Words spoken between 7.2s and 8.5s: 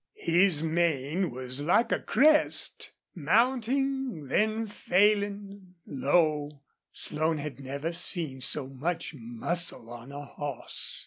had never seen